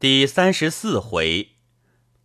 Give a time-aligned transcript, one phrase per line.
[0.00, 1.56] 第三十四回，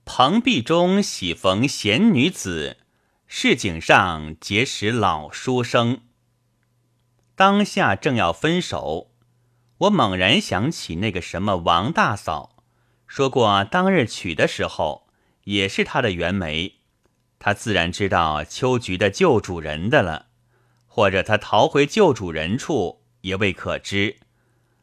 [0.05, 2.77] 蓬壁中喜逢贤女子，
[3.25, 6.01] 市井上结识老书生。
[7.33, 9.09] 当下正要分手，
[9.79, 12.57] 我猛然想起那个什么王大嫂，
[13.07, 15.07] 说过当日娶的时候
[15.45, 16.75] 也是她的原媒，
[17.39, 20.27] 她自然知道秋菊的旧主人的了，
[20.85, 24.17] 或者她逃回旧主人处也未可知，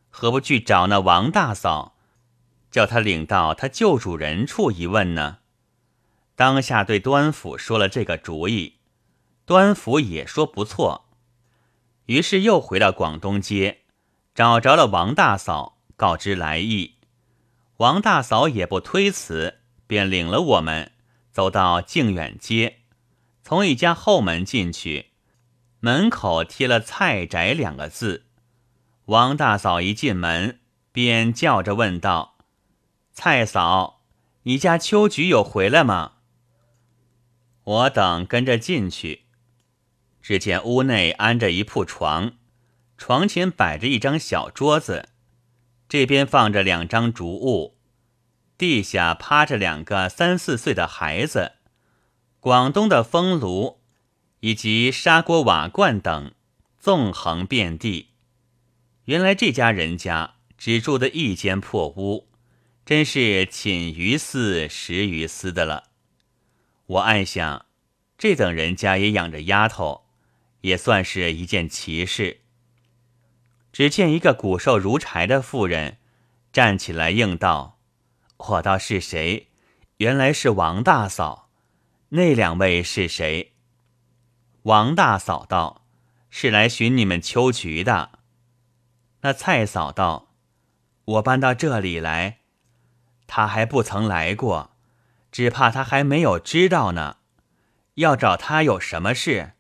[0.09, 1.90] 何不去找那王大嫂？
[2.71, 5.39] 叫他领到他旧主人处一问呢。
[6.37, 8.79] 当下对端府说了这个主意，
[9.45, 11.11] 端府也说不错。
[12.07, 13.83] 于是又回到广东街，
[14.35, 16.97] 找着了王大嫂，告知来意。
[17.77, 20.93] 王大嫂也不推辞，便领了我们
[21.31, 22.81] 走到靖远街，
[23.43, 25.11] 从一家后门进去，
[25.81, 28.27] 门口贴了“菜宅”两个字。
[29.07, 30.61] 王大嫂一进门，
[30.93, 32.39] 便叫着问道。
[33.23, 34.01] 蔡嫂，
[34.45, 36.13] 你家秋菊有回来吗？
[37.65, 39.27] 我等跟着进去，
[40.23, 42.39] 只见屋内安着一铺床，
[42.97, 45.11] 床前摆着一张小桌子，
[45.87, 47.77] 这边放着两张竹物，
[48.57, 51.57] 地下趴着两个三四岁的孩子，
[52.41, 53.83] 广东的风炉
[54.41, 56.33] 以及砂锅瓦罐等
[56.79, 58.13] 纵横遍地。
[59.05, 62.30] 原来这家人家只住的一间破屋。
[62.85, 65.91] 真是寝于斯，食于斯的了。
[66.87, 67.67] 我暗想，
[68.19, 70.07] 这等人家也养着丫头，
[70.63, 72.41] 也算是一件奇事。
[73.73, 75.99] 只见一个骨瘦如柴的妇人
[76.53, 77.79] 站起来应道
[78.37, 79.51] ：“我道是谁？
[79.99, 81.49] 原来是王大嫂。
[82.09, 83.53] 那两位是谁？”
[84.65, 85.87] 王大嫂道
[86.29, 88.19] ：“是来寻你们秋菊的。”
[89.23, 90.35] 那蔡嫂道
[91.05, 92.39] ：“我搬到这里来。”
[93.33, 94.73] 他还不曾来过，
[95.31, 97.19] 只怕他还没有知道呢。
[97.95, 99.53] 要找他有什么事？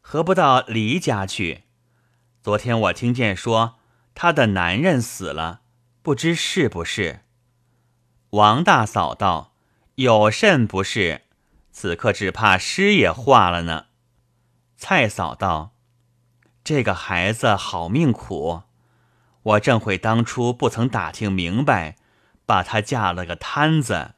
[0.00, 1.64] 何不到黎家去？
[2.40, 3.80] 昨天我听见说
[4.14, 5.62] 他的男人死了，
[6.00, 7.22] 不知是不是？
[8.30, 9.52] 王大嫂道
[9.96, 11.22] ：“有甚不是？
[11.72, 13.86] 此刻只怕尸也化了呢。”
[14.78, 15.74] 蔡嫂道
[16.62, 18.62] ：“这个孩子好命苦，
[19.42, 21.96] 我正悔当初不曾打听明白。”
[22.48, 24.14] 把她架了个摊子，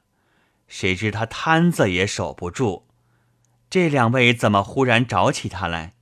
[0.69, 2.87] 谁知她摊子也守不住。
[3.69, 5.95] 这两位怎么忽然找起她来？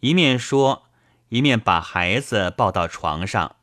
[0.00, 0.84] 一面说，
[1.30, 3.56] 一面把孩子抱到床上，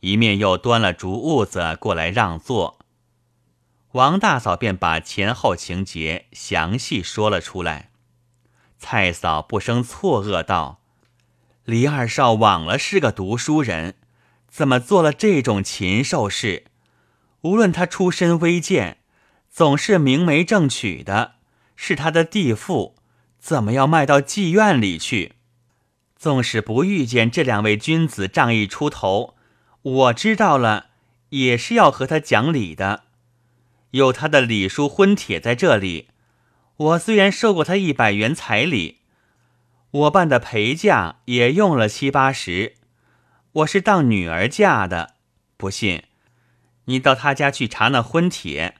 [0.00, 2.78] 一面又端了竹褥子过来让座。
[3.92, 7.90] 王大嫂便把前后情节详细说了出来。
[8.78, 10.80] 蔡嫂不生错愕道
[11.64, 13.96] ：“李二少枉了是个读书人，
[14.48, 16.64] 怎么做了这种禽兽事？”
[17.44, 18.96] 无论他出身微贱，
[19.50, 21.34] 总是明媒正娶的，
[21.76, 22.96] 是他的弟妇，
[23.38, 25.32] 怎么要卖到妓院里去？
[26.16, 29.34] 纵使不遇见这两位君子仗义出头，
[29.82, 30.86] 我知道了，
[31.28, 33.04] 也是要和他讲理的。
[33.90, 36.08] 有他的礼书婚帖在这里，
[36.76, 39.00] 我虽然收过他一百元彩礼，
[39.90, 42.76] 我办的陪嫁也用了七八十，
[43.52, 45.16] 我是当女儿嫁的，
[45.58, 46.04] 不信。
[46.86, 48.76] 你到他家去查那婚帖，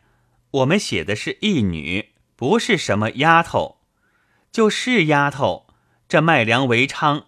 [0.50, 3.78] 我们写的是义女，不是什么丫头。
[4.53, 5.66] 就是丫头，
[6.09, 7.25] 这卖粮为娼，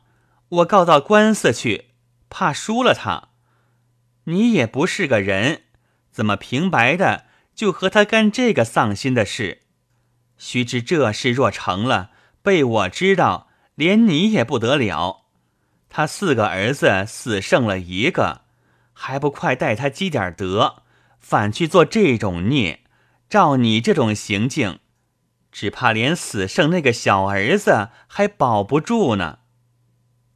[0.49, 1.87] 我告到官司去，
[2.29, 3.31] 怕输了他。
[4.25, 5.63] 你也不是个人，
[6.13, 9.63] 怎么平白的就和他干这个丧心的事？
[10.39, 12.11] 须知这事若成了，
[12.43, 15.25] 被我知道，连你也不得了。
[15.89, 18.43] 他四个儿子死剩了一个。
[18.99, 20.83] 还不快待他积点德，
[21.21, 22.81] 反去做这种孽？
[23.29, 24.79] 照你这种行径，
[25.53, 29.41] 只怕连死剩那个小儿子还保不住呢。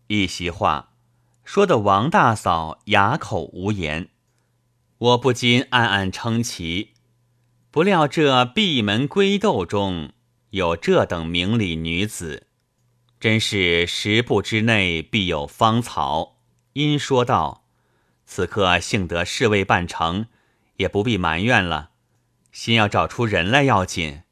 [0.08, 0.90] 一席话
[1.42, 4.10] 说的王大嫂哑口无言，
[4.98, 6.92] 我不禁暗暗称奇。
[7.70, 10.12] 不料这闭门闺斗中
[10.50, 12.48] 有这等明理女子，
[13.18, 16.36] 真是十步之内必有芳草。
[16.74, 17.59] 因说道。
[18.32, 20.28] 此刻幸得事未办成，
[20.76, 21.90] 也不必埋怨了，
[22.52, 24.22] 先要找出人来要紧。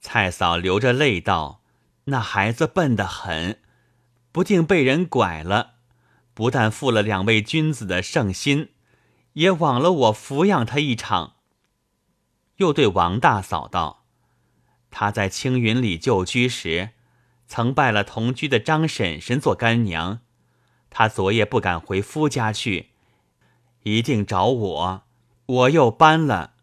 [0.00, 1.64] 蔡嫂流着泪道
[2.06, 3.60] ：“那孩子笨得很，
[4.30, 5.72] 不定被人拐了，
[6.34, 8.68] 不但负了两位君子的圣心，
[9.32, 11.34] 也枉了我抚养他一场。”
[12.58, 14.06] 又对王大嫂道
[14.92, 16.90] ：“他在青云里旧居时，
[17.48, 20.20] 曾拜了同居的张婶婶做干娘，
[20.88, 22.89] 他昨夜不敢回夫家去。”
[23.82, 25.02] 一定找我，
[25.46, 26.54] 我又搬了，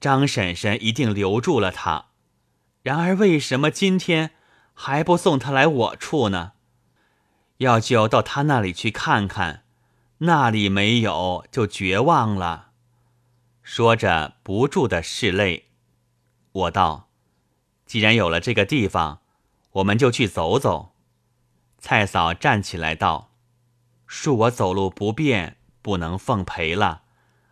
[0.00, 2.06] 张婶婶一定留住了他。
[2.82, 4.32] 然而为什么今天
[4.74, 6.52] 还不送他来我处呢？
[7.58, 9.64] 要就到他那里去看看，
[10.18, 12.70] 那里没有就绝望了。
[13.62, 15.70] 说着不住的拭泪。
[16.52, 17.08] 我道
[17.86, 19.20] ：“既然有了这个地方，
[19.72, 20.94] 我们就去走走。”
[21.78, 23.30] 蔡嫂站起来道
[24.08, 27.02] ：“恕我走路不便，不能奉陪了，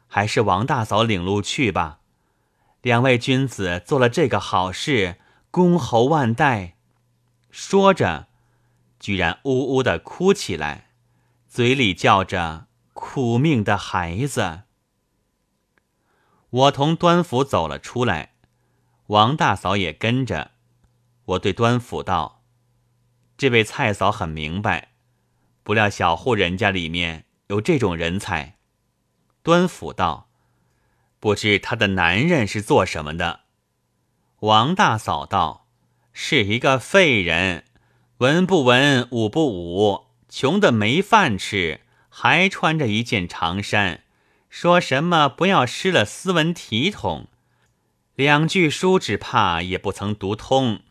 [0.06, 1.99] 还是王大嫂领路去吧。
[2.81, 5.19] 两位君子做了这个好事，
[5.50, 6.76] 恭候万代。”
[7.52, 8.29] 说着，
[8.99, 10.93] 居然呜呜的哭起来，
[11.46, 14.62] 嘴里叫着“苦命的孩子”。
[16.49, 18.32] 我同端府走了出来。
[19.08, 20.52] 王大嫂也跟着，
[21.26, 22.43] 我对端府道
[23.37, 24.93] ：“这位蔡嫂很明白，
[25.62, 28.56] 不料小户人家里面有这种人才。”
[29.42, 30.28] 端府道
[31.18, 33.40] ：“不知他的男人是做什么的？”
[34.40, 35.66] 王大嫂道
[36.12, 37.64] ：“是一个废人，
[38.18, 44.04] 文不文，武不武，穷的没饭吃，还穿着一件长衫，
[44.48, 47.28] 说什么不要失了斯文体统。”
[48.14, 50.82] 两句书只怕也不曾读通，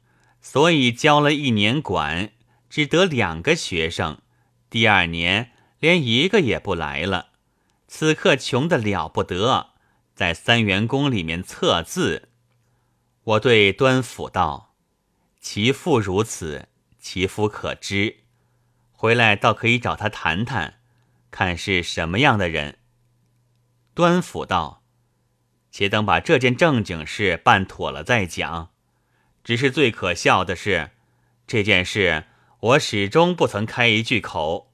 [0.41, 2.31] 所以教了一年馆，
[2.67, 4.19] 只得两个学生。
[4.71, 5.51] 第二年
[5.81, 7.31] 连一个也不来了。
[7.87, 9.71] 此刻穷得了不得，
[10.15, 12.29] 在三元宫里面测字。
[13.23, 14.75] 我对端府道
[15.41, 18.19] ：“其父如此，其夫可知。
[18.93, 20.79] 回来倒可以找他谈谈，
[21.29, 22.77] 看是什么样的人。”
[23.93, 24.79] 端府道。
[25.73, 28.71] 且等把这件正经事办妥了再讲。
[29.41, 30.91] 只是最可笑的是，
[31.47, 32.25] 这件事
[32.59, 34.70] 我始终不曾开一句口，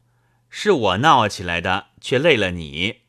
[0.49, 3.01] 是我闹起来的，却累了你。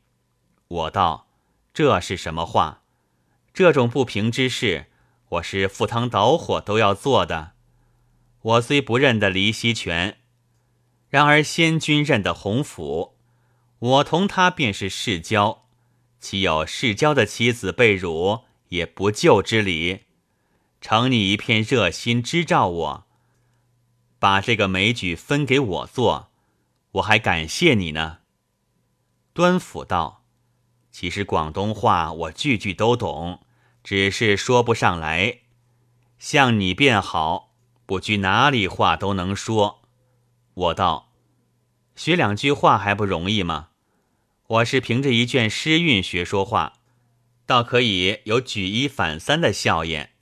[0.69, 1.29] 我道
[1.73, 2.83] ：“这是什么话？
[3.55, 4.87] 这种不平之事，
[5.31, 7.53] 我是赴汤蹈火都要做的。
[8.41, 10.19] 我虽不认得黎西全，
[11.09, 13.17] 然而先君认得洪府，
[13.79, 15.65] 我同他便是世交。”
[16.21, 18.41] 岂有世交的妻子被辱
[18.71, 20.01] 也不救之理？
[20.81, 23.07] 承你一片热心支照我，
[24.19, 26.31] 把这个美举分给我做，
[26.93, 28.19] 我还感谢你呢。
[29.33, 30.25] 端府道
[30.91, 33.45] ：“其实广东话我句句都懂，
[33.85, 35.41] 只是说不上来。
[36.19, 37.55] 像你便好，
[37.87, 39.83] 不拘哪里话都能说。”
[40.55, 41.13] 我道
[41.95, 43.69] ：“学两句话还不容易吗？”
[44.49, 46.79] 我是凭着一卷诗韵学说话，
[47.45, 50.15] 倒可以有举一反三的效验。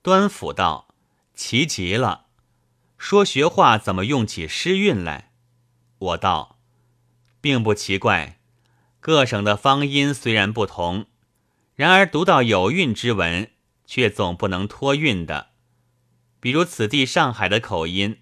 [0.00, 0.94] 端府道
[1.34, 2.26] ：“奇极了，
[2.96, 5.31] 说学话怎么用起诗韵来？”
[6.02, 6.58] 我道
[7.40, 8.40] ：“并不奇怪，
[9.00, 11.06] 各省的方音虽然不同，
[11.74, 13.50] 然而读到有韵之文，
[13.86, 15.50] 却总不能脱韵的。
[16.40, 18.18] 比如此地上海的口音，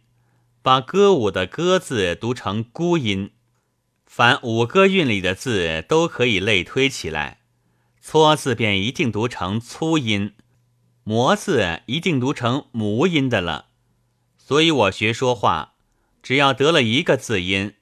[0.63, 3.33] 把歌舞的歌字读成孤音。”
[4.05, 7.43] 凡五歌韵里的字都可以类推起来，
[8.01, 10.35] 搓字便一定读成粗音，
[11.05, 13.67] 磨字一定读成母音的了。
[14.37, 15.75] 所以我学说话，
[16.23, 17.75] 只要得了一个字音，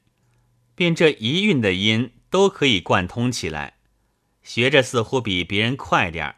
[0.75, 3.79] 便这一韵的音都可以贯通起来，
[4.43, 6.37] 学着似乎比别人快点儿。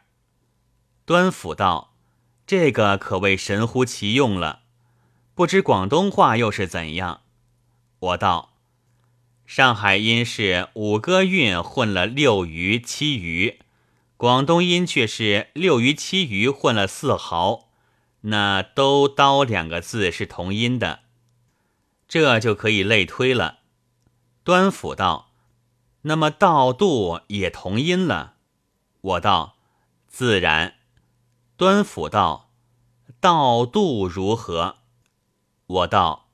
[1.05, 1.95] 端府道
[2.47, 4.61] ：“这个可谓神乎其用了，
[5.33, 7.21] 不知广东话又是怎样？”
[7.99, 8.49] 我道。
[9.45, 13.59] 上海音是五歌韵混了六余七余，
[14.15, 17.69] 广东音却是六余七余混了四毫，
[18.21, 21.01] 那都刀两个字是同音的，
[22.11, 23.59] 这就可以类推了。
[24.43, 25.31] 端府道
[26.03, 28.35] ：“那么道度也同音了。”
[28.99, 29.55] 我道
[30.11, 30.75] ：“自然。”
[31.55, 32.51] 端府道
[33.21, 34.79] ：“道度如何？”
[35.67, 36.27] 我道：“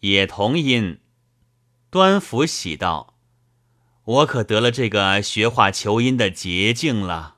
[0.00, 1.00] 也同音。”
[1.92, 3.18] 端府喜道
[4.04, 7.36] ：“我可得了这个学画求音的捷径了。”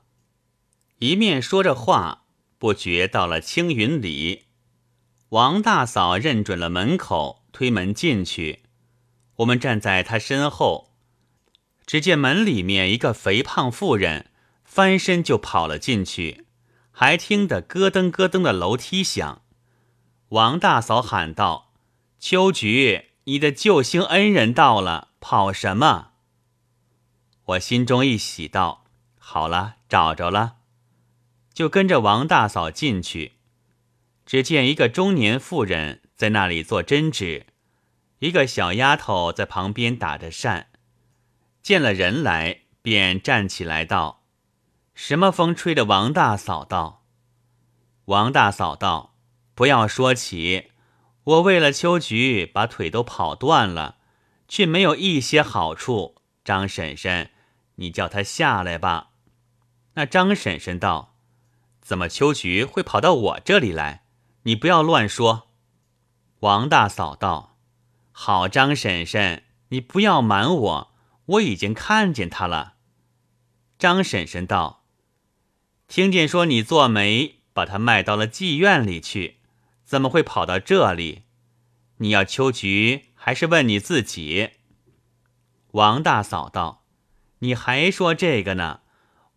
[0.99, 2.23] 一面说着话，
[2.57, 4.45] 不觉到了青云里。
[5.29, 8.63] 王大嫂认准了门口，推门进去。
[9.37, 10.91] 我们站在他身后，
[11.85, 14.29] 只见门里面一个肥胖妇人
[14.65, 16.43] 翻身就跑了进去，
[16.91, 19.41] 还听得咯噔咯噔的楼梯响。
[20.29, 21.71] 王大嫂喊道
[22.19, 26.11] ：“秋菊。”你的救星恩人到了，跑什么？
[27.45, 28.85] 我心中一喜，道
[29.17, 30.57] ：“好了，找着了。”
[31.51, 33.37] 就跟着王大嫂进去。
[34.27, 37.47] 只见一个中年妇人在那里做针纸，
[38.19, 40.67] 一个小丫头在旁边打着扇。
[41.61, 44.23] 见了人来，便站起来道
[44.95, 45.83] ：“什么风吹的？
[45.83, 47.03] 王大嫂道。
[48.05, 49.15] 王大嫂道
[49.55, 50.71] ：“不要说起，
[51.23, 53.97] 我为了秋菊把腿都跑断了，
[54.47, 56.21] 却没有一些好处。
[56.43, 57.31] 张婶婶，
[57.75, 59.09] 你叫她下来吧。”
[59.95, 61.15] 那张婶婶道
[61.81, 64.05] ：“怎么秋菊会跑到我这里来？
[64.43, 65.49] 你不要乱说。”
[66.45, 67.57] 王大嫂道
[68.13, 72.75] ：“好，张婶婶，你不要瞒我，我已经看见他了。”
[73.79, 74.83] 张婶婶道
[75.89, 79.37] ：“听见说你做媒。”把他卖到了妓院里去，
[79.85, 81.23] 怎么会跑到这里？
[81.97, 84.49] 你要秋菊，还是问你自己？
[85.71, 86.83] 王大嫂道
[87.39, 88.81] ：“你还说这个呢？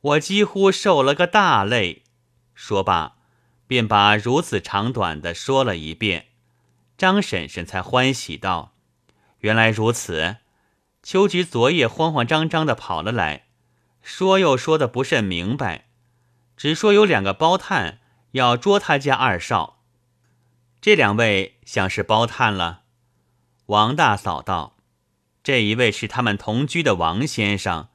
[0.01, 2.03] 我几乎受了个大累。”
[2.55, 3.19] 说罢，
[3.69, 6.28] 便把如此长短的说了一遍。
[6.99, 8.75] 张婶婶才欢喜道
[9.41, 10.37] ：“原来如此。”
[11.03, 13.47] 秋菊昨夜慌慌张张的跑了来，
[14.03, 15.87] 说又说的不甚明白，
[16.57, 18.01] 只说有两个包探。
[18.33, 19.81] 要捉他家二少，
[20.83, 22.83] 这两位像是包探了。
[23.67, 24.77] 王大嫂道
[25.43, 27.89] ：“这一位是他们同居的王先生，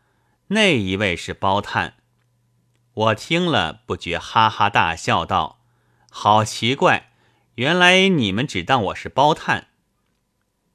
[0.47, 1.97] 那一位是包探。”
[2.95, 5.59] 我听了不觉哈哈大笑，道
[6.09, 7.12] ：“好奇怪，
[7.55, 9.67] 原来你们只当我是包探。”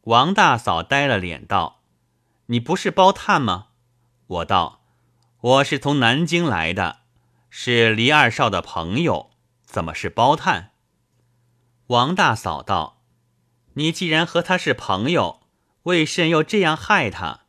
[0.03, 1.83] 王大嫂呆了脸道
[2.47, 3.69] ：“你不是包探吗？”
[4.27, 4.83] 我道
[5.41, 7.01] ：“我是从南京来的，
[7.51, 9.31] 是黎二少的朋友。”
[9.69, 10.71] 怎么是包探？
[11.89, 13.03] 王大嫂道
[13.75, 15.43] ：“你既然和他是朋友，
[15.83, 17.41] 为甚又这样害他？”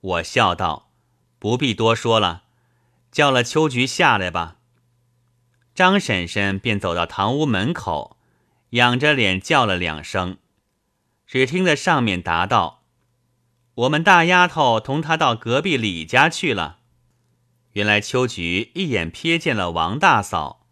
[0.00, 0.90] 我笑道
[1.38, 2.44] ：“不必多说了，
[3.12, 4.56] 叫了秋菊下来吧。”
[5.74, 8.13] 张婶婶便走到堂屋门口，
[8.74, 10.38] 仰着脸叫了两声，
[11.28, 12.82] 只听得上面答道
[13.74, 16.78] ：“我们大丫头同他到隔壁李家去了。”
[17.74, 20.66] 原来秋菊一眼瞥见了王大嫂。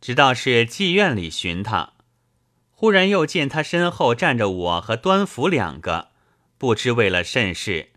[0.00, 1.92] 知道是妓院里寻她，
[2.70, 6.10] 忽然又见她身后站着我和端福两个，
[6.56, 7.90] 不知为了甚事，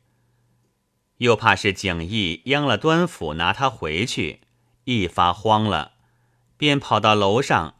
[1.17, 4.41] 又怕是景逸央了端府拿她回去，
[4.86, 5.93] 一发慌了，
[6.57, 7.75] 便跑到楼上。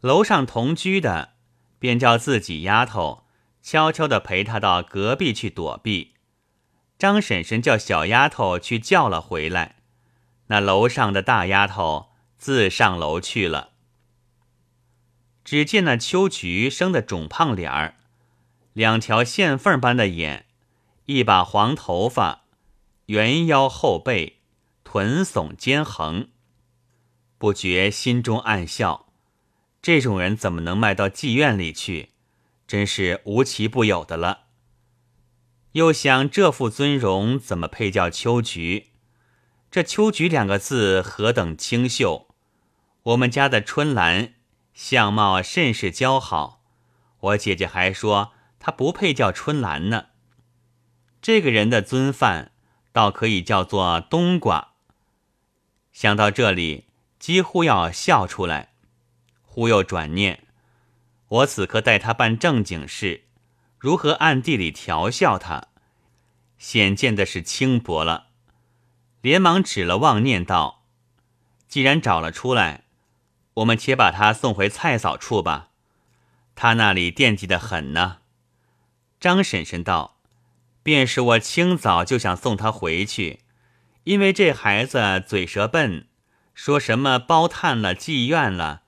[0.00, 1.34] 楼上同居的，
[1.78, 3.24] 便叫自己丫头
[3.62, 6.14] 悄悄的陪他到隔壁去躲避。
[6.98, 9.76] 张婶婶叫小丫头去叫了回来，
[10.46, 12.08] 那楼上的大丫头。
[12.40, 13.70] 自上楼去了，
[15.42, 17.96] 只见那秋菊生的肿胖脸儿，
[18.74, 20.46] 两条线缝般的眼，
[21.06, 22.44] 一把黄头发，
[23.06, 24.38] 圆腰后背，
[24.84, 26.28] 臀耸肩横，
[27.38, 29.07] 不觉心中暗笑：
[29.80, 32.10] 这种人怎么能卖到妓院里去？
[32.66, 34.46] 真是无奇不有的了。
[35.72, 38.88] 又想这副尊容，怎么配叫秋菊？
[39.70, 42.28] 这秋菊两个字何等清秀！
[43.02, 44.34] 我们家的春兰
[44.74, 46.62] 相貌甚是姣好，
[47.20, 50.06] 我姐姐还说她不配叫春兰呢。
[51.22, 52.52] 这个人的尊范，
[52.92, 54.72] 倒可以叫做冬瓜。
[55.92, 56.86] 想到这里，
[57.18, 58.72] 几乎要笑出来，
[59.58, 60.44] 忽又转念：
[61.26, 63.24] 我此刻带他办正经事，
[63.76, 65.66] 如何暗地里调笑他，
[66.58, 68.28] 显见的是轻薄了。
[69.20, 70.84] 连忙指了妄念道
[71.66, 72.84] ：“既然找了出来。”
[73.54, 75.70] 我们且把他送回蔡嫂处吧，
[76.54, 78.18] 他那里惦记的很呢。
[79.18, 80.20] 张婶婶道
[80.84, 83.40] ：“便是我清早就想送他回去，
[84.04, 86.06] 因为这孩子嘴舌笨，
[86.54, 88.82] 说什么包探了、妓院了，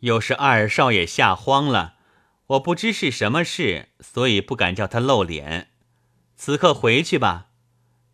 [0.00, 1.96] 又是二少爷吓慌了，
[2.48, 5.70] 我不知是什么事，所以不敢叫他露脸。
[6.36, 7.48] 此刻回去吧，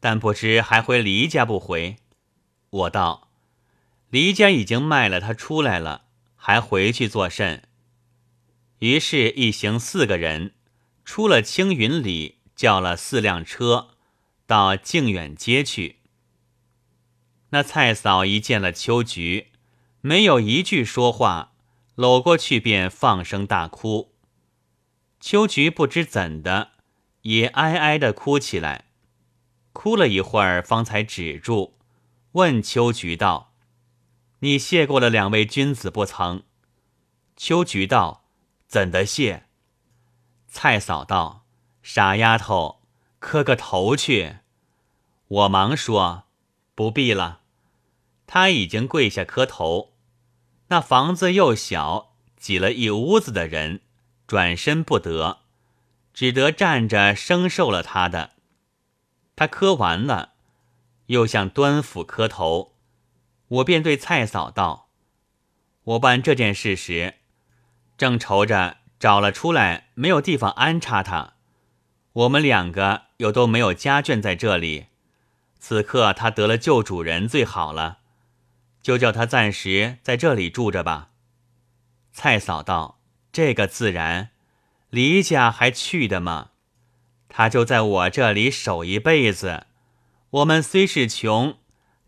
[0.01, 1.97] 但不知还回黎家不回。”
[2.71, 3.25] 我道。
[4.11, 6.05] 黎家已经卖了他出来了，
[6.37, 7.65] 还回去做甚？
[8.79, 10.55] 于是，一行四个人
[11.05, 13.89] 出了青云里，叫了四辆车，
[14.47, 15.97] 到靖远街去。
[17.51, 19.49] 那蔡嫂一见了秋菊，
[20.01, 21.55] 没有一句说话，
[21.97, 24.15] 搂过去便放声大哭。
[25.19, 26.73] 秋菊不知怎的，
[27.23, 28.85] 也哀哀的哭起来，
[29.73, 31.79] 哭了一会儿，方才止住，
[32.33, 33.55] 问秋菊道。
[34.41, 36.43] 你谢过了两位君子不曾？
[37.35, 38.27] 秋菊道
[38.69, 39.47] ：“怎的谢？”
[40.47, 41.47] 蔡嫂道
[41.83, 42.83] ：“傻丫头，
[43.19, 44.37] 磕个头去。”
[45.29, 46.25] 我忙说
[46.77, 47.41] ：“不必了。”
[48.29, 49.96] 他已经跪下磕头。
[50.69, 53.81] 那房子又小，挤了一屋子的人，
[54.27, 55.39] 转身不得，
[56.13, 58.31] 只得站着生受了他的。
[59.37, 60.33] 他磕完了，
[61.07, 62.73] 又向端府磕头。
[63.49, 64.89] 我便对蔡嫂道
[65.85, 67.15] ：“我办这件事时，
[67.97, 71.35] 正愁着找了出来没有地方安插他，
[72.13, 74.87] 我们两个又都没有家眷在这里。
[75.61, 77.99] 此刻他得了旧主人最好了，
[78.87, 81.11] 就叫他暂时在这里住着吧。”
[82.15, 83.01] 蔡嫂道
[83.33, 84.31] ：“这个自然，
[84.91, 86.51] 离家还去的吗？
[87.29, 89.67] 他就在我这里守一辈子。
[90.31, 91.59] 我们虽是穷。”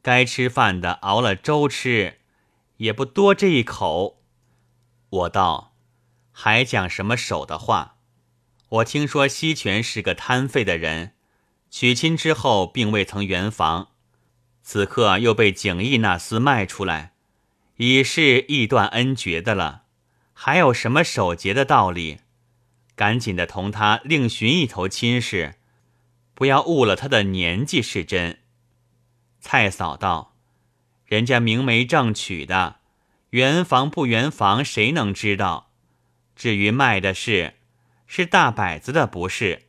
[0.00, 2.20] 该吃饭的熬了粥吃，
[2.76, 4.23] 也不多这一口。
[5.11, 5.75] 我道，
[6.30, 7.97] 还讲什么守的话？
[8.68, 11.14] 我听说西泉是个贪废的人，
[11.68, 13.88] 娶亲之后并未曾圆房，
[14.70, 17.14] 此刻又被景义那厮卖出来，
[17.78, 19.84] 已是义断恩绝的了，
[20.34, 22.18] 还有什么守节的道理？
[22.94, 25.54] 赶紧的同他另寻一头亲事，
[26.34, 28.40] 不要误了他的年纪是真。
[29.40, 30.37] 蔡嫂道
[31.08, 32.80] ：“人家明媒正娶的，
[33.30, 35.70] 圆房不圆房，谁能知道？
[36.37, 37.54] 至于卖的事，
[38.06, 39.68] 是大摆子的不是。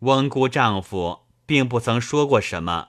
[0.00, 2.88] 翁姑丈夫并不曾说过什么，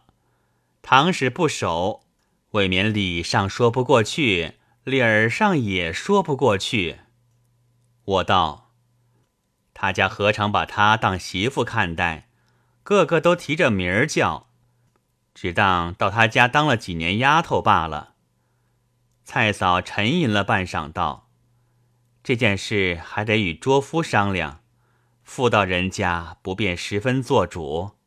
[0.90, 2.06] 倘使不守，
[2.52, 4.54] 未免礼上说不过去，
[4.86, 7.00] 理儿上也说不过去。”
[8.06, 8.72] 我道
[9.76, 12.30] ：“他家何尝把她当媳妇看待？
[12.84, 14.48] 个个都提着名儿叫。”
[15.36, 18.14] 只当到他家当了几年丫头罢了。
[19.26, 21.28] 蔡嫂沉吟了半晌，道
[22.24, 24.64] ：“这件事还得与卓夫商量，
[25.22, 27.98] 妇道人家不便十分做主。”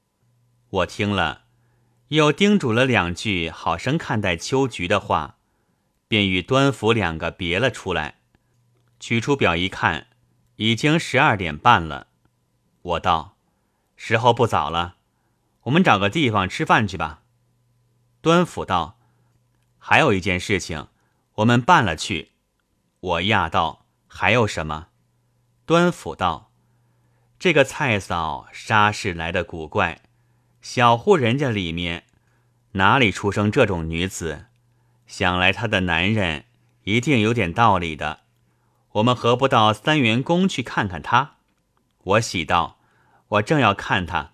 [0.70, 1.42] 我听了，
[2.10, 5.36] 又叮嘱了两句好生看待秋菊的话，
[6.08, 8.16] 便与端府两个别了出来。
[8.98, 10.08] 取出表一看，
[10.56, 12.08] 已经十二点半了。
[12.82, 13.36] 我道
[13.94, 14.96] ：“时候不早了，
[15.62, 17.22] 我们找个地方吃饭去吧。”
[18.20, 18.98] 端府道
[19.78, 20.88] ：“还有一件事情，
[21.34, 22.32] 我们办了去。”
[22.98, 24.88] 我讶道：“还有什么？”
[25.64, 26.50] 端府道
[27.38, 30.02] ：“这个蔡嫂沙氏来的古怪，
[30.62, 32.04] 小户人家里面
[32.72, 34.46] 哪里出生这种女子？
[35.06, 36.44] 想来她的男人
[36.84, 38.20] 一定有点道理的。
[38.92, 41.36] 我们何不到三元宫去看看她？”
[42.04, 42.78] 我喜道
[43.28, 44.32] ：“我正要看她，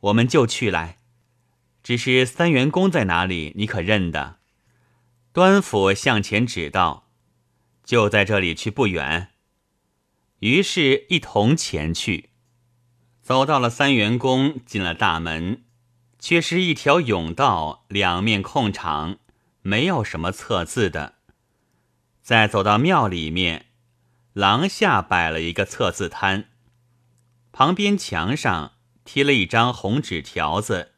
[0.00, 0.98] 我们就去来。”
[1.84, 3.52] 只是三元宫在哪里？
[3.56, 4.38] 你可认得？
[5.32, 7.08] 端府向前指道
[7.84, 9.28] ：“就在这里去不远。”
[10.40, 12.30] 于是，一同前去。
[13.22, 15.62] 走到了三元宫，进了大门，
[16.28, 19.18] 却是一条甬道，两面空场，
[19.62, 21.14] 没有什么测字的。
[22.20, 23.66] 再走到庙里面，
[24.32, 26.48] 廊下摆了一个测字摊，
[27.52, 28.72] 旁边墙上
[29.04, 30.94] 贴了一张红纸条子。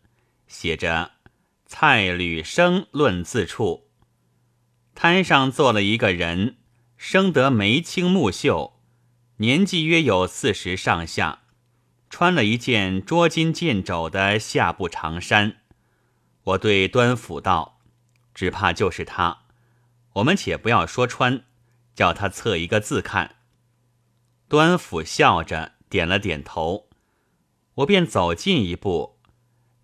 [0.47, 1.11] 写着
[1.69, 3.91] “蔡履生论字处”，
[4.97, 6.57] 摊上坐了一个人，
[6.97, 8.81] 生得眉清目秀，
[9.37, 11.43] 年纪约有四十上下，
[12.11, 15.57] 穿了一件捉襟见肘的下布长衫。
[16.43, 17.81] 我对端府道
[18.35, 19.43] ：“只怕就是他，
[20.15, 21.45] 我们且不要说穿，
[21.95, 23.37] 叫他测一个字看。”
[24.49, 26.89] 端府笑着点了点头，
[27.75, 29.19] 我便走近一步。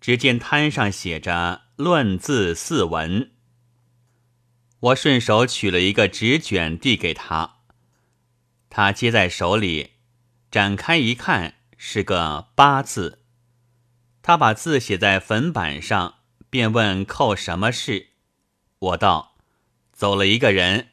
[0.01, 3.31] 只见摊上写着“论字四文”，
[4.79, 7.57] 我顺手取了一个纸卷递给他，
[8.69, 9.93] 他接在手里，
[10.51, 13.21] 展开一看，是个八字。
[14.21, 16.15] 他把字写在粉板上，
[16.49, 18.09] 便问扣什么事。
[18.79, 19.35] 我道
[19.93, 20.89] ：“走了一个人，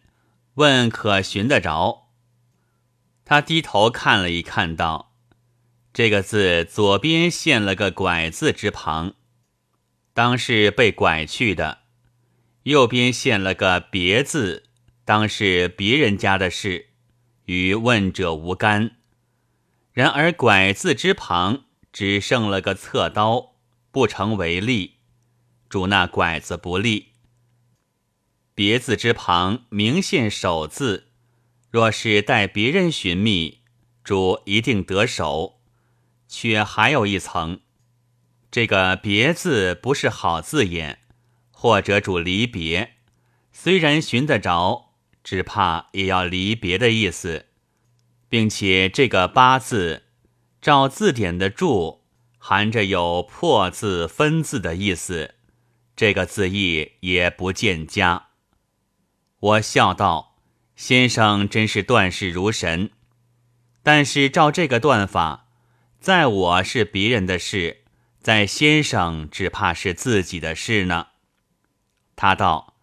[0.54, 2.10] 问可寻得着？”
[3.24, 5.14] 他低头看了一看，道。
[5.94, 9.14] 这个字左边现了个拐字之旁，
[10.14, 11.78] 当是被拐去的；
[12.62, 14.64] 右边现了个别字，
[15.04, 16.88] 当是别人家的事，
[17.44, 18.96] 与问者无干。
[19.92, 23.56] 然而拐字之旁只剩了个侧刀，
[23.90, 24.96] 不成为例，
[25.68, 27.12] 主那拐子不利。
[28.54, 31.08] 别字之旁明现手字，
[31.70, 33.60] 若是待别人寻觅，
[34.02, 35.60] 主一定得手。
[36.34, 37.60] 却还有一层，
[38.50, 41.00] 这个“别”字不是好字眼，
[41.50, 42.94] 或者主离别。
[43.52, 47.50] 虽然寻得着，只怕也要离别的意思，
[48.32, 50.04] 并且这个“八”字，
[50.62, 52.00] 照字典的注，
[52.38, 55.34] 含着有破字分字的意思，
[55.94, 58.28] 这个字意也不见佳。
[59.38, 60.38] 我笑道
[60.74, 62.92] ：“先生真是断事如神，
[63.82, 65.48] 但是照这个断法。”
[66.00, 67.84] 在我是别人的事，
[68.18, 71.08] 在先生只怕是自己的事呢。
[72.16, 72.76] 他道：“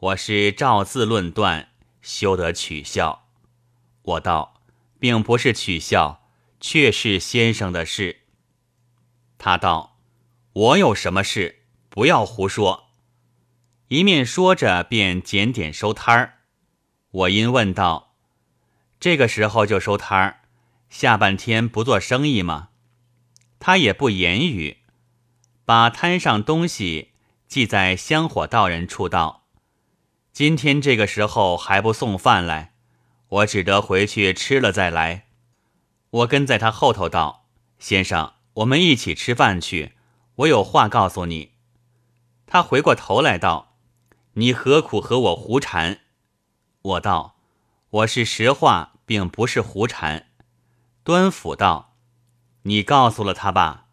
[0.00, 1.68] 我是照字论断，
[2.02, 3.28] 休得取笑。”
[4.02, 4.59] 我道
[5.00, 6.28] ：“并不是取笑，
[6.60, 8.20] 却是先生的事。”
[9.38, 9.98] 他道
[10.52, 11.62] ：“我有什么事？
[11.88, 12.90] 不要胡说。”
[13.88, 16.34] 一面说着，便检点收摊儿。
[17.10, 18.14] 我因问道
[19.00, 20.42] ：“这个时候就收摊儿，
[20.88, 22.68] 下半天不做生意吗？”
[23.58, 24.78] 他也不言语，
[25.64, 27.10] 把摊上东西
[27.48, 29.48] 寄在香火道人处道
[30.32, 32.69] ：“今天这个时候还不送饭来，
[33.30, 35.26] 我只得回去吃了再来。”
[36.10, 37.46] 我跟在他后头道
[37.80, 39.94] ：“先生，我们一起吃饭去，
[40.36, 41.52] 我有话告诉你。”
[42.46, 43.68] 他回过头来道。
[44.34, 46.02] 你何苦和我胡缠？
[46.82, 47.34] 我道
[47.90, 50.28] ：“我是实话，并不是胡缠。”
[51.02, 51.96] 端府道
[52.62, 53.86] ：“你告诉了他吧，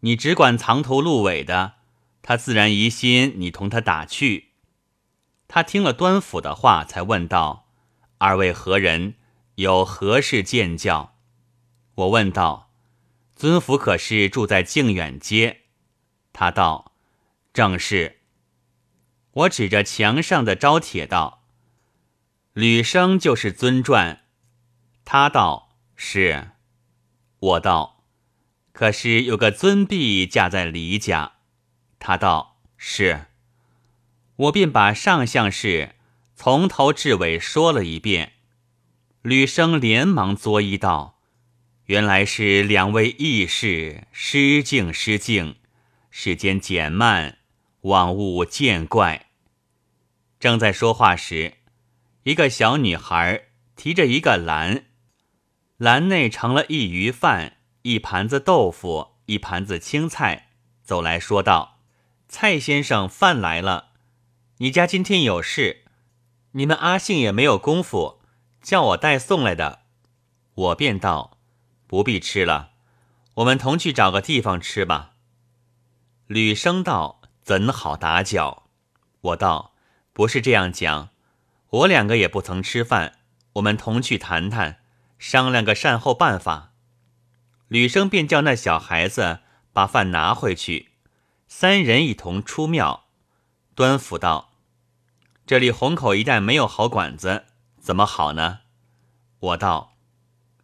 [0.00, 1.74] 你只管藏头露尾的，
[2.22, 4.48] 他自然疑心你同他打趣。”
[5.46, 7.67] 他听了端府的话，才问道
[8.18, 9.14] ：“二位何人？
[9.56, 11.16] 有何事见教？”
[11.96, 12.70] 我问道
[13.34, 15.62] ：“尊府可是住在靖远街？”
[16.32, 16.92] 他道
[17.52, 18.20] ：“正是。”
[19.32, 21.44] 我指着墙上的招帖道
[22.54, 24.24] ：“吕生就是尊传。”
[25.04, 26.50] 他道：“是。”
[27.38, 28.04] 我道
[28.72, 31.32] ：“可是有个尊婢嫁在李家。”
[31.98, 33.26] 他道：“是。”
[34.36, 35.96] 我便把上相事
[36.40, 38.34] 从头至尾说了一遍。
[39.22, 41.18] 吕生连忙作揖道
[41.86, 45.56] ：“原来是两位义士，失敬失敬，
[46.12, 47.38] 世间减慢。”
[47.82, 49.30] 望勿见怪。
[50.38, 51.54] 正在说话时，
[52.22, 54.84] 一个小女孩提着一个篮，
[55.76, 60.50] 篮内盛了一鱼饭、一盘子豆腐、一盘子青菜，
[60.84, 61.80] 走来说道
[62.28, 63.90] ：“蔡先生，饭来了。
[64.58, 65.84] 你家今天有事，
[66.58, 68.20] 你们阿信也没有功夫，
[68.60, 69.82] 叫我带送来的。”
[70.54, 71.38] 我便道
[71.86, 72.72] ：“不必吃了，
[73.34, 75.12] 我们同去找个地方吃吧。”
[76.26, 77.16] 吕生道。
[77.48, 78.64] 怎好打搅？
[79.22, 79.72] 我道
[80.12, 81.08] 不是这样讲，
[81.70, 83.20] 我两个也不曾吃饭，
[83.54, 84.82] 我们同去谈谈，
[85.18, 86.74] 商量个善后办法。
[87.68, 89.38] 吕生便叫那小孩子
[89.72, 90.90] 把饭拿回去，
[91.46, 93.06] 三人一同出庙。
[93.74, 94.50] 端府道
[95.48, 97.46] ：“这里虹口一带没有好馆子，
[97.80, 98.58] 怎么好呢？”
[99.40, 99.94] 我道：“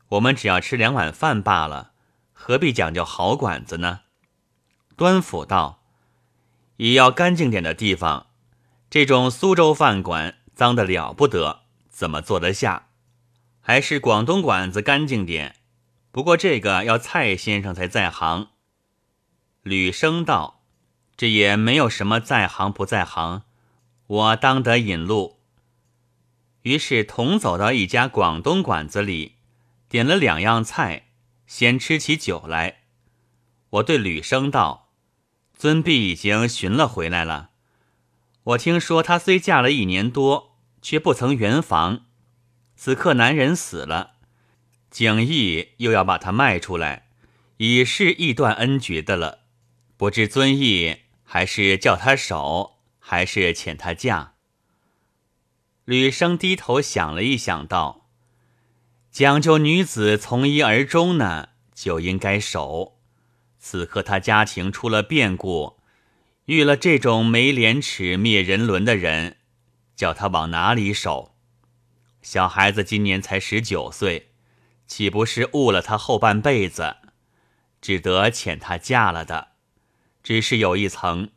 [0.09, 1.93] 我们只要吃两碗饭罢了，
[2.35, 4.01] 何必讲究好馆子呢？”
[4.95, 5.81] 端府道。
[6.77, 8.27] 也要干净点的地方，
[8.91, 12.89] 这种苏州饭馆脏得了不得，怎么坐得下？
[13.63, 15.57] 还是广东馆子干净点。
[16.11, 18.49] 不过这个要蔡先生才在行。
[19.63, 20.61] 吕生道
[21.17, 23.45] ：“这也没有什么在行不在行，
[24.07, 25.41] 我当得引路。”
[26.63, 29.37] 于是同走到一家广东馆子里，
[29.89, 31.09] 点了两样菜，
[31.47, 32.85] 先吃起酒来。
[33.71, 34.83] 我对吕生道。
[35.57, 37.51] 尊婢已经寻了回来了。
[38.43, 42.07] 我听说她虽嫁了一年多，却不曾圆房。
[42.77, 44.15] 此刻男人死了，
[44.91, 47.07] 景义又要把她卖出来，
[47.59, 49.45] 已是义断恩绝的了。
[49.97, 52.74] 不知尊义还是叫她守，
[53.07, 54.33] 还是遣她嫁？
[55.85, 58.09] 吕生低头想了一想，道
[59.13, 62.99] ：“讲究女子从一而终呢，就应该守。”
[63.61, 65.79] 此刻他家庭出了变故，
[66.47, 69.37] 遇了这种没廉耻、灭人伦的人，
[69.95, 71.37] 叫他往哪里守？
[72.23, 74.33] 小孩子今年才十九岁，
[74.87, 76.97] 岂不是误了他后半辈子？
[77.83, 79.49] 只得遣他嫁了的。
[80.23, 81.29] 只是有一层，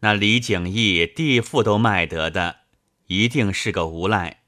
[0.00, 2.60] 那李景义地富都卖得的，
[3.06, 4.42] 一定是个无赖。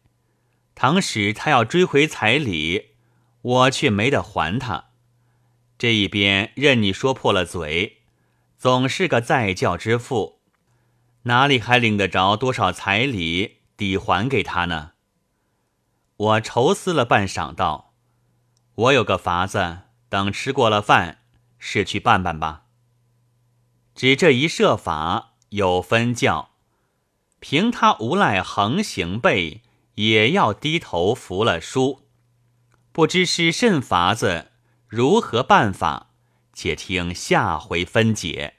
[0.75, 2.91] 倘使他要追回彩礼，
[3.43, 4.91] 我却没得还他。
[5.77, 8.03] 这一边任你说破了嘴，
[8.57, 10.41] 总是个再教之妇，
[11.23, 14.93] 哪里还领得着多少彩礼抵还给他呢？
[16.17, 17.95] 我愁思了半晌，道
[18.75, 21.19] ：“我有个法子，等吃过了饭，
[21.59, 22.65] 是去办办吧。
[23.95, 26.51] 只这一设法，有分教，
[27.41, 29.63] 凭他无赖横行背，
[29.95, 32.03] 也要低头服了书，
[32.93, 34.53] 不知是甚法子。”
[34.89, 36.11] 如何办法？
[36.55, 38.58] 且听下回分解。